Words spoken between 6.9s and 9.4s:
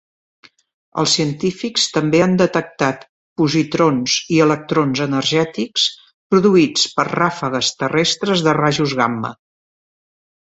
per ràfegues terrestres de rajos gamma.